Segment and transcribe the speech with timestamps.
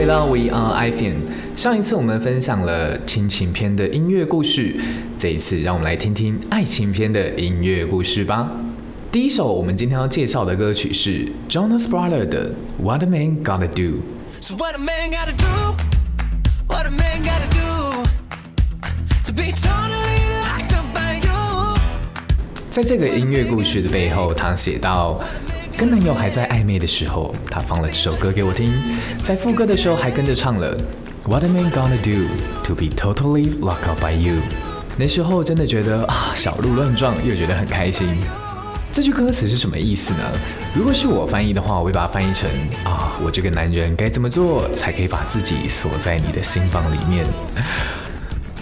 [0.00, 1.16] 回到 We Are I Fan。
[1.54, 4.74] 上一次我们分享了亲情片的音乐故事，
[5.18, 8.50] 这一次让我们来听听爱情片的音乐故事吧。
[9.12, 12.48] 第一首我们今天要介绍的歌曲是 Jonas Brothers 的
[12.82, 13.98] 《What a Man Gotta Do》。
[14.40, 15.76] So what a man gotta do?
[16.66, 18.06] What a man gotta do
[19.26, 21.78] to be totally locked up by you?
[22.70, 25.20] 在这个音乐故事的背后，他写到。
[25.80, 28.70] 跟男友还在暧昧的时候，他放了这首歌给我听，
[29.24, 30.76] 在副歌的时候还跟着唱了
[31.24, 32.28] What a man gonna do
[32.64, 34.42] to be totally locked up by you？
[34.98, 38.06] 那时候真的觉得啊，小鹿乱撞，又觉得很开心。
[38.92, 40.18] 这句歌词是什么意思呢？
[40.76, 42.46] 如果是我翻译的话，我会把它翻译成
[42.84, 47.24] 啊，我这个男人该怎么做才可以把自己锁在你的心房里面？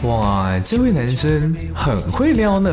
[0.03, 2.71] 哇，这位男生很会撩呢。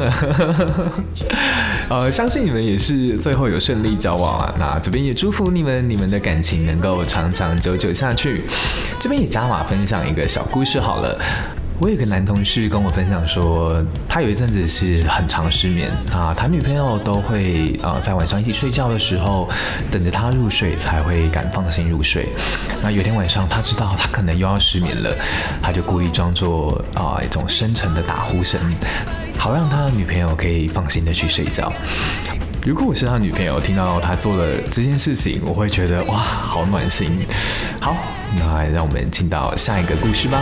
[1.89, 4.53] 呃，相信你们也是最后有顺利交往啊。
[4.59, 8.43] 那这边也祝福你们，你们的感情能够长长久久下去。
[8.99, 11.19] 这边也加码分享一个小故事好了。
[11.77, 19.49] 我有个男同事跟我分享说，他有一阵子是很常失眠啊，他女朋友都会呃在晚上一起睡觉的时候
[19.91, 22.29] 等着他入睡才会敢放心入睡。
[22.81, 25.13] 那有天晚上他知道他可能又要失眠了，
[25.61, 28.57] 他就故意装作啊一种深沉的打呼声，
[29.37, 31.71] 好让他的女朋友可以放心的去睡觉。
[32.65, 37.11] 如果我是他女朋友，听到他做了这件事情，我会觉得哇好暖心。
[37.81, 37.97] 好，
[38.39, 40.41] 那让我们进到下一个故事吧。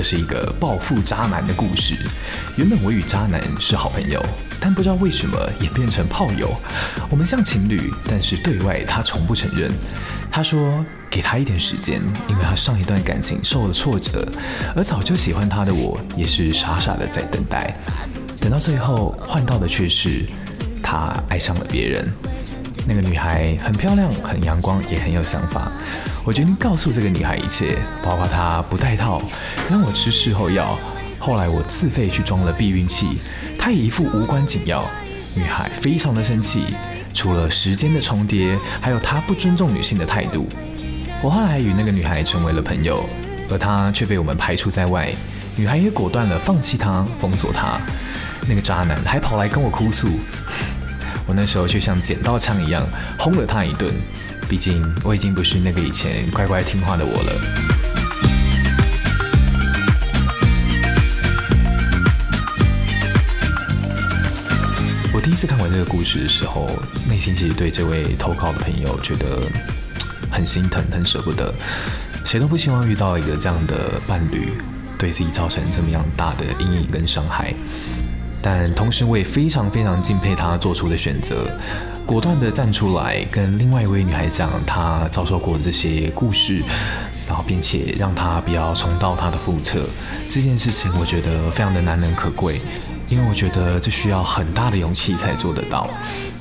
[0.00, 1.94] 这是一个暴富渣男的故事。
[2.56, 4.18] 原本我与渣男是好朋友，
[4.58, 6.50] 但不知道为什么演变成炮友。
[7.10, 9.70] 我们像情侣，但是对外他从不承认。
[10.32, 14.26] 他说给他一点时间，因为他上一段感情受了挫折，
[14.74, 17.76] 而早就喜欢他的我也是傻傻的在等待。
[18.40, 20.24] 等到最后换到的却是
[20.82, 22.10] 他爱上了别人。
[22.86, 25.70] 那个女孩很漂亮，很阳光，也很有想法。
[26.24, 29.22] 我决定告诉这个女孩一切，包括她不戴套，
[29.70, 30.76] 让我吃事后药。
[31.18, 33.18] 后来我自费去装了避孕器，
[33.58, 34.88] 她也一副无关紧要。
[35.36, 36.64] 女孩非常的生气，
[37.14, 40.48] 除了时间的重叠，还有她不尊重女性的态度。
[41.22, 43.04] 我后来与那个女孩成为了朋友，
[43.50, 45.12] 而她却被我们排除在外。
[45.56, 47.78] 女孩也果断了放弃她，封锁她。
[48.48, 50.08] 那个渣男还跑来跟我哭诉，
[51.26, 52.86] 我那时候就像捡到枪一样
[53.18, 53.94] 轰了他一顿。
[54.48, 57.32] 毕竟我已经不是那个以前乖乖听话的我了。
[65.12, 66.68] 我第一次看完这个故事的时候，
[67.08, 69.40] 内心其实对这位投稿的朋友觉得
[70.32, 71.54] 很心疼、很舍不得。
[72.24, 74.52] 谁都不希望遇到一个这样的伴侣，
[74.98, 77.54] 对自己造成这么样大的阴影跟伤害。
[78.42, 81.46] 但同时，我也非常非常敬佩他做出的选择。
[82.06, 86.60] 果断的站出来，跟另外一位女孩讲她遭受过的这些故事，
[87.26, 89.84] 然后并且让她不要重蹈她的覆辙。
[90.28, 92.60] 这件事情我觉得非常的难能可贵，
[93.08, 95.88] 因为我觉得这需要很大的勇气才做得到。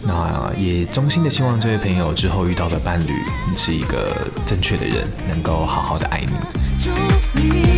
[0.02, 3.14] 那也衷心的希望这位朋友之后遇到的伴侣
[3.56, 7.69] 是一个正确的人，能够好好的爱你。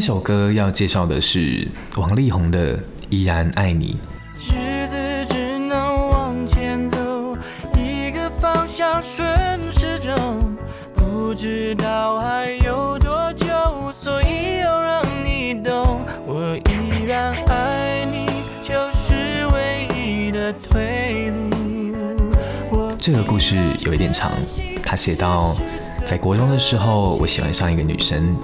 [0.00, 2.76] 首歌要介绍的是王力宏的
[3.10, 3.98] 《依然爱你》。
[4.54, 4.96] 日子
[5.28, 7.36] 只能往前走，
[7.76, 9.28] 一个方向顺
[9.72, 10.56] 时钟，
[10.94, 13.46] 不知道还有多久，
[13.92, 18.26] 所以要让你懂，我依然爱你，
[18.62, 21.50] 就是唯一的退路。
[22.98, 24.32] 这个故事有一点长，
[24.82, 25.56] 他写到，
[26.06, 28.36] 在国中的时候，我喜欢上一个女生。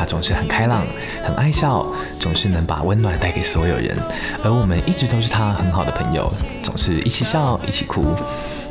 [0.00, 0.86] 他总是很开朗，
[1.22, 1.86] 很爱笑，
[2.18, 3.94] 总是能把温暖带给所有人，
[4.42, 6.32] 而我们一直都是他很好的朋友，
[6.62, 8.16] 总是一起笑，一起哭。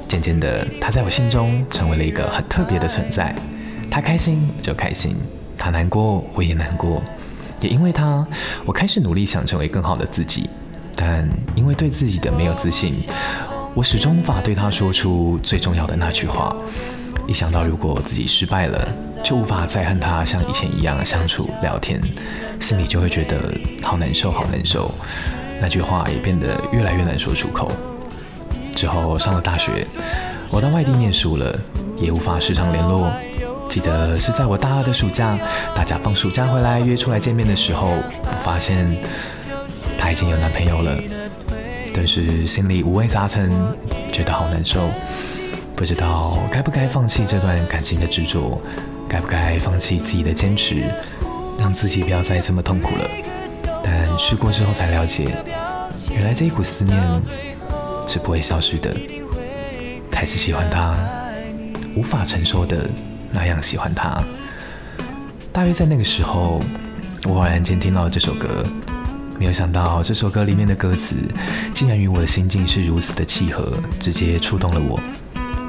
[0.08, 3.36] 渐渐的，他在我心中成为了一个很特别的存在。
[3.92, 5.16] 他开心就开心，
[5.56, 7.00] 他难过我也难过。
[7.62, 8.26] 也因为他，
[8.66, 10.50] 我开始努力想成为更好的自己，
[10.96, 12.96] 但因为对自己的没有自信，
[13.76, 16.56] 我始终无法对他说出最重要的那句话。
[17.28, 18.88] 一想到如果自己失败了，
[19.24, 22.02] 就无法再和他像以前一样相处聊天，
[22.60, 23.38] 心里就会觉得
[23.84, 24.92] 好难受，好难受。
[25.62, 27.72] 那句话也变得越来越难说出口。
[28.74, 29.86] 之后上了大学，
[30.50, 31.58] 我到外地念书了，
[31.98, 33.12] 也无法时常联络。
[33.70, 35.38] 记得是在我大二的暑假，
[35.76, 38.88] 大家放暑假回来约出来见面的时候，我发现
[39.98, 40.98] 她已经有男朋友了，
[42.00, 43.52] 顿时心里五味杂陈，
[44.10, 44.90] 觉得好难受，
[45.76, 48.58] 不知道该不该放弃这段感情的执着，
[49.10, 50.82] 该不该放弃自己的坚持，
[51.60, 53.06] 让自己不要再这么痛苦了。
[53.84, 55.28] 但试过之后才了解，
[56.10, 56.98] 原来这一股思念
[58.08, 58.96] 是不会消失的，
[60.10, 60.96] 开始喜欢他，
[61.98, 62.90] 无法承受的。
[63.34, 64.24] 那样喜欢他，
[65.52, 66.62] 大约在那个时候，
[67.26, 68.66] 我偶然间听到了这首歌，
[69.40, 71.16] 没有想到这首歌里面的歌词，
[71.72, 75.00] 竟然与我的心境是如此的契合，直接触动了我。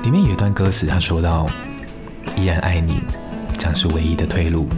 [0.03, 1.47] 里面有一段歌词，他说到
[2.37, 3.01] ：“依然爱你，
[3.57, 4.69] 将是唯一的退路。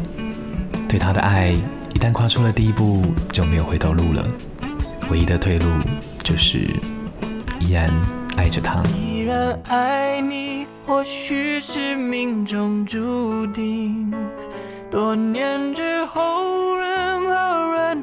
[0.86, 1.52] 对他的爱，
[1.94, 3.02] 一旦跨出了第一步，
[3.32, 4.22] 就没有回头路了。
[5.10, 5.66] 唯一的退路，
[6.22, 6.58] 就是
[7.60, 7.90] 依然
[8.36, 10.66] 爱着他。”依然爱你。
[10.84, 14.12] 或许是命中注定，
[14.90, 16.71] 多年之后，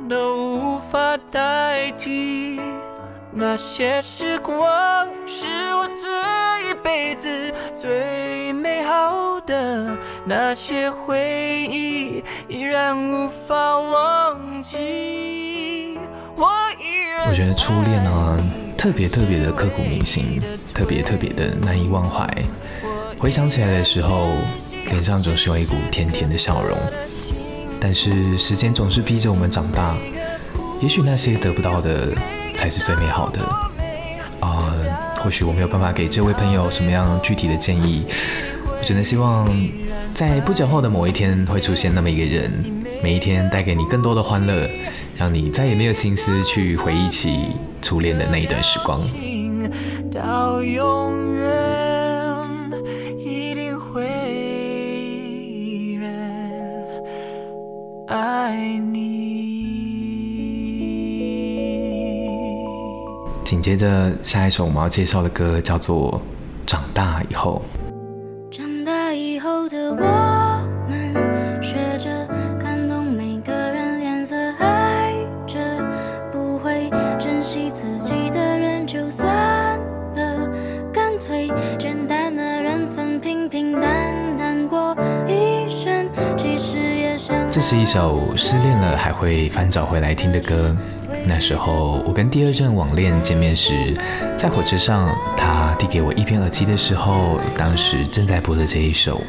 [0.09, 2.59] 都无法代替。
[3.31, 5.45] 那些时光是
[5.75, 9.95] 我这一辈子最美好的，
[10.25, 15.99] 那些回忆依然无法忘记。
[16.35, 16.49] 我
[16.81, 17.29] 依然。
[17.29, 18.37] 我觉得初恋呢。
[18.75, 20.41] 特别特别的刻骨铭心，
[20.73, 22.25] 特别特别的难以忘怀。
[23.19, 24.29] 回想起来的时候，
[24.85, 26.77] 脸上总是有一股甜甜的笑容。
[27.79, 29.95] 但是时间总是逼着我们长大，
[30.81, 32.09] 也许那些得不到的
[32.53, 33.41] 才是最美好的。
[34.39, 34.73] 啊，
[35.21, 38.05] 或许我没有办法给这位朋友什么样具体的建议，
[38.65, 39.47] 我只能希望
[40.13, 42.51] 在不久后的某一天会出现那么一个人，
[43.01, 44.69] 每一天带给你更多的欢乐。
[45.17, 47.47] 让你再也没有心思去回忆起
[47.81, 49.01] 初恋的那一段时光。
[50.13, 51.38] 到永远
[58.09, 59.69] 爱你。
[63.45, 66.19] 紧接着下一首我们要介绍的歌叫做
[66.69, 67.61] 《长大以后》。
[87.69, 90.75] 是一首失恋了还会翻找回来听的歌。
[91.27, 93.95] 那时候我跟第二任网恋见面时，
[94.35, 99.21] 在火车上，他递给我一片耳机的时候，当时正在播的这一首。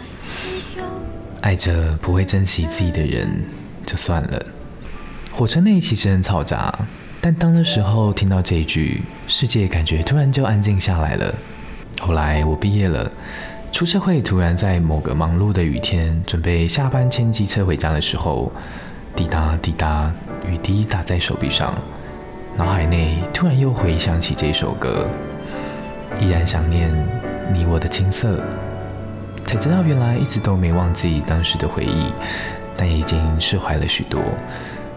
[1.42, 3.44] 爱着不会珍惜自己的人，
[3.84, 4.42] 就算了。
[5.30, 6.74] 火车内其实很嘈杂，
[7.20, 11.34] 但当的时候听到这一句，世界感觉突然就安静下来了。
[12.00, 13.10] 后来我毕业了。
[13.72, 18.52] 出社会，突然在某个忙碌的雨天，准备下班牵机车回家的时候，
[19.16, 20.12] 滴答滴答，
[20.46, 21.74] 雨滴打在手臂上，
[22.58, 25.08] 脑海内突然又回想起这首歌，
[26.20, 26.92] 依然想念
[27.54, 28.42] 你我的青涩，
[29.46, 32.12] 才知道原来一直都没忘记当时的回忆，
[32.76, 34.20] 但也已经释怀了许多，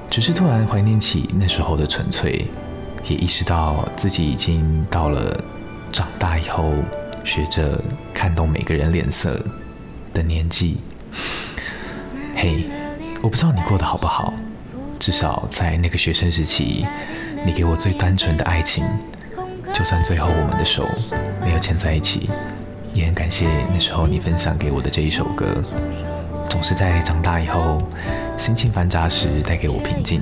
[0.09, 2.47] 只是突然怀念起那时候的纯粹，
[3.07, 5.41] 也意识到自己已经到了
[5.91, 6.73] 长大以后。
[7.25, 7.81] 学着
[8.13, 9.39] 看懂每个人脸色
[10.13, 10.77] 的年纪。
[12.35, 12.65] 嘿，
[13.21, 14.33] 我不知道你过得好不好，
[14.99, 16.85] 至少在那个学生时期，
[17.45, 18.85] 你给我最单纯的爱情。
[19.73, 20.87] 就算最后我们的手
[21.41, 22.29] 没有牵在一起，
[22.93, 25.61] 也很感谢那时候你分享给我的这一首歌，
[26.49, 27.81] 总是在长大以后
[28.37, 30.21] 心情繁杂时带给我平静，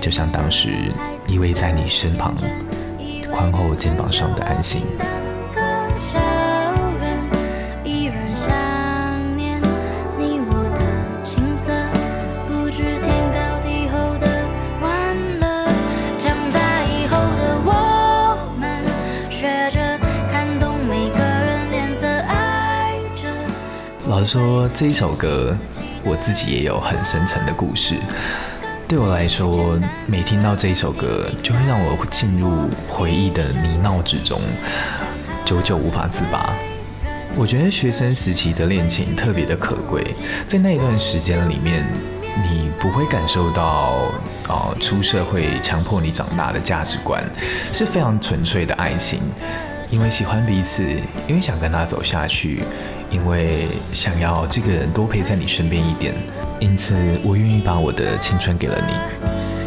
[0.00, 0.92] 就像当时
[1.26, 2.34] 依偎在你身旁，
[3.32, 4.82] 宽厚肩膀上的安心。
[24.24, 25.56] 说这一首歌，
[26.04, 27.94] 我自己也有很深沉的故事。
[28.88, 34.40] 对我来说，每听到这一首歌，就会让我进入回忆的泥淖之中，
[35.44, 36.52] 久久无法自拔。
[37.36, 40.04] 我觉得学生时期的恋情特别的可贵，
[40.48, 41.86] 在那一段时间里面，
[42.42, 44.12] 你不会感受到
[44.48, 47.22] 啊出社会强迫你长大的价值观，
[47.72, 49.20] 是非常纯粹的爱情。
[49.88, 50.84] 因为喜欢彼此，
[51.26, 52.62] 因为想跟他走下去，
[53.10, 56.14] 因为想要这个人多陪在你身边一点，
[56.60, 58.94] 因此我愿意把我的青春给了你。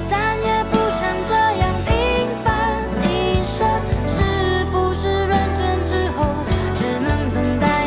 [0.09, 1.93] 但也不想这样平
[2.43, 3.67] 凡一生，
[4.07, 6.25] 是不是认真之后
[6.73, 7.83] 只能等待？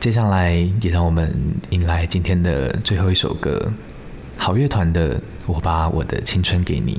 [0.00, 1.30] 接下来也让我们
[1.68, 3.70] 迎来今天的最后一首歌，
[4.38, 5.14] 好乐团的
[5.46, 6.94] 《我把我的青春给你》。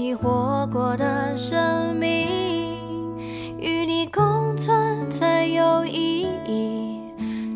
[0.00, 2.28] 你活过的生命，
[3.58, 7.00] 与你共存才有意义，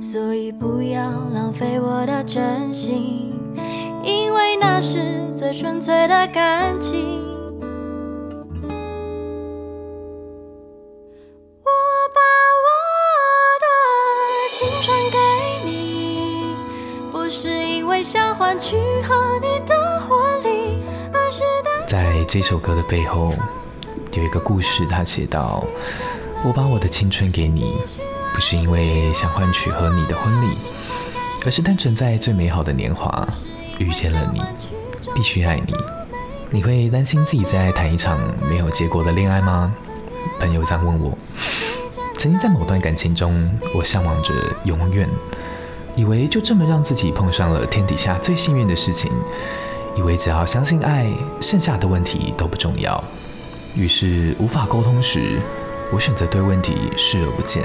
[0.03, 1.01] 所以不要
[1.33, 3.33] 浪费我的真心，
[4.03, 7.22] 因为那是最纯粹的感情。
[22.33, 23.35] 这首歌的背后，
[24.15, 25.63] 有一个故事，他写道
[26.43, 27.75] ：“我把我的青春给你，
[28.33, 30.57] 不是因为想换取和你的婚礼，
[31.45, 33.29] 而是单纯在最美好的年华
[33.77, 34.41] 遇见了你，
[35.15, 35.75] 必须爱你。
[36.49, 39.71] 你会担心自己在谈一场没有结果的恋爱吗？”
[40.41, 41.15] 朋友这样问我。
[42.15, 44.33] 曾经在某段感情中，我向往着
[44.65, 45.07] 永远，
[45.97, 49.13] 以为就这么让自己碰上了天底下最幸运的事情。
[49.97, 51.07] 以为只要相信爱，
[51.41, 53.03] 剩下的问题都不重要。
[53.75, 55.41] 于是无法沟通时，
[55.93, 57.63] 我选择对问题视而不见。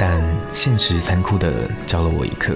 [0.00, 2.54] 但现实残酷的教了我一课。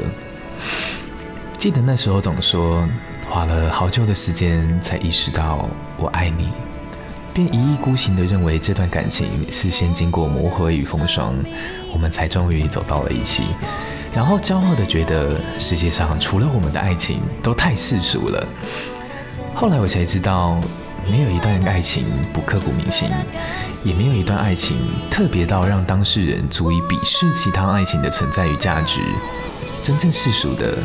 [1.58, 2.88] 记得那时候总说，
[3.28, 6.50] 花了好久的时间才意识到我爱你，
[7.34, 11.34] 便一意孤行的认为这段感情是先经过磨合与风霜，
[11.92, 13.44] 我们才终于走到了一起。
[14.14, 18.46] 然后骄傲的觉得世界上除了我们的爱情都太世俗了。
[19.54, 20.60] 后来我才知道，
[21.10, 23.08] 没有一段爱情不刻骨铭心，
[23.82, 24.76] 也没有一段爱情
[25.10, 29.00] 特别到让当事人足以鄙视其他爱情的存在与价值。
[29.82, 30.78] 真正世俗的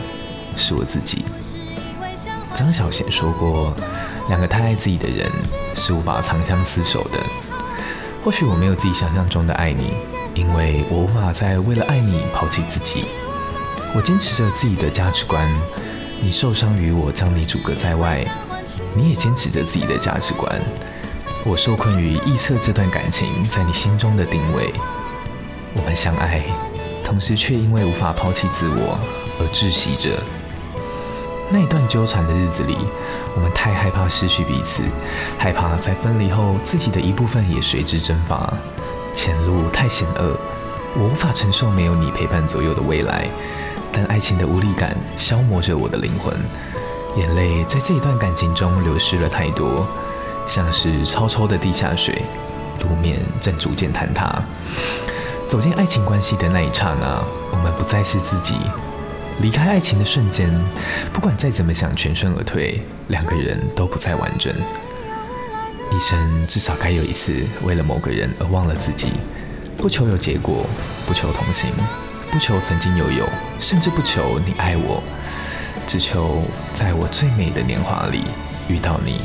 [0.55, 1.25] 是我自己。
[2.53, 3.75] 张小娴说过，
[4.29, 5.29] 两个太爱自己的人
[5.75, 7.19] 是无法长相厮守的。
[8.23, 9.91] 或许我没有自己想象中的爱你。
[10.37, 13.05] 因为我无法再为了爱你抛弃自己，
[13.95, 15.49] 我坚持着自己的价值观。
[16.21, 18.23] 你受伤于我将你阻隔在外，
[18.95, 20.61] 你也坚持着自己的价值观。
[21.43, 24.71] 我受困于臆测这段感情在你心中的定位。
[25.73, 26.43] 我们相爱，
[27.03, 28.99] 同时却因为无法抛弃自我
[29.39, 30.21] 而窒息着。
[31.49, 32.77] 那一段纠缠的日子里，
[33.33, 34.83] 我们太害怕失去彼此，
[35.39, 38.53] 害怕在分离后自己的一部分也随之蒸发。
[39.17, 40.37] 前路太险恶，
[40.95, 43.27] 我无法承受没有你陪伴左右的未来。
[43.91, 46.31] 但爱情的无力感消磨着我的灵魂，
[47.15, 49.87] 眼泪在这一段感情中流失了太多，
[50.45, 52.21] 像是超抽的地下水，
[52.81, 54.31] 路面正逐渐坍塌。
[55.47, 58.53] 走进爱情关系的那一刹那，我们不再是自己。
[59.41, 60.53] 离开爱情的瞬间，
[61.11, 64.53] 不管再怎么想全身而退，两个人都不再完整。
[65.97, 69.07] 一生至少该有一次为了某个人而忘了自己，
[69.75, 70.63] 不求有结果，
[71.07, 71.71] 不求同行，
[72.31, 73.27] 不求曾经拥有，
[73.59, 75.01] 甚至不求你爱我，
[75.87, 78.25] 只求在我最美的年华里
[78.69, 79.21] 遇到你。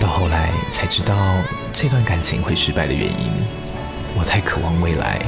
[0.00, 1.36] 到后来才知道
[1.70, 3.30] 这段感情会失败的原因，
[4.18, 5.20] 我太渴望未来，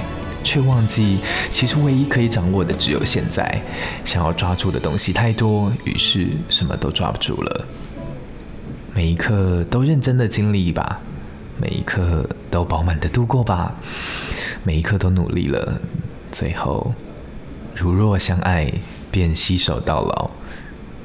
[0.43, 1.19] 却忘记
[1.51, 3.61] 其实唯一可以掌握的只有现在。
[4.07, 7.67] 想要抓住的东西太多，于是什么都抓不住了。
[8.95, 11.01] 每一刻都认真的经历吧，
[11.59, 13.75] 每一刻都饱满的度过吧，
[14.65, 15.81] 每一刻都努力了，
[16.31, 16.93] 最后
[17.75, 18.71] 如若相爱，
[19.11, 20.31] 便携手到老；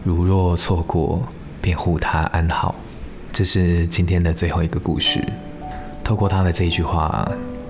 [0.03, 1.23] 如若错过，
[1.61, 2.75] 便护他安好。
[3.31, 5.23] 这是今天的最后一个故事，
[6.03, 7.29] 透过他的这一句话，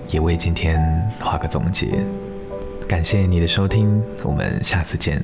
[0.10, 0.80] 也为今天
[1.20, 2.04] 画个总结。
[2.88, 5.22] 感谢你的收听，我们下次见。